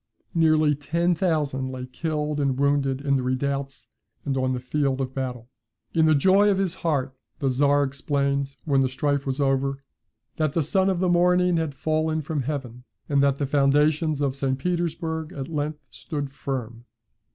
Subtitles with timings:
[0.33, 3.87] Nearly ten thousand lay killed and wounded in the redoubts
[4.25, 5.47] and on the field of battle.
[5.93, 9.83] In the joy of his heart the Czar exclaimed, when the strife was over,
[10.37, 14.35] "That the son of the morning had fallen from heaven; and that the foundations of
[14.35, 14.57] St.
[14.57, 16.85] Petersburg at length stood firm."